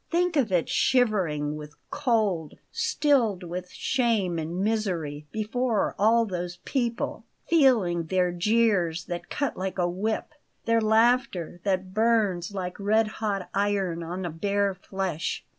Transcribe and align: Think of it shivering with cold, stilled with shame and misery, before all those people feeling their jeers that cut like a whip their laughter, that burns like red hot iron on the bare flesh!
Think 0.09 0.35
of 0.35 0.51
it 0.51 0.67
shivering 0.67 1.57
with 1.57 1.75
cold, 1.91 2.57
stilled 2.71 3.43
with 3.43 3.69
shame 3.69 4.39
and 4.39 4.59
misery, 4.63 5.27
before 5.31 5.93
all 5.99 6.25
those 6.25 6.57
people 6.65 7.23
feeling 7.47 8.07
their 8.07 8.31
jeers 8.31 9.05
that 9.05 9.29
cut 9.29 9.57
like 9.57 9.77
a 9.77 9.87
whip 9.87 10.31
their 10.65 10.81
laughter, 10.81 11.59
that 11.65 11.93
burns 11.93 12.51
like 12.51 12.79
red 12.79 13.07
hot 13.21 13.47
iron 13.53 14.01
on 14.01 14.23
the 14.23 14.31
bare 14.31 14.73
flesh! 14.73 15.45